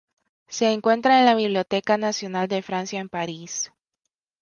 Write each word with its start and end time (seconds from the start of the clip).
Se 0.47 0.71
encuentra 0.73 1.19
en 1.19 1.25
la 1.27 1.35
Biblioteca 1.35 1.95
Nacional 1.99 2.47
de 2.47 2.63
Francia 2.63 2.99
en 2.99 3.07
París. 3.07 3.71